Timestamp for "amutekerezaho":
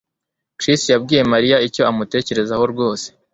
1.91-2.63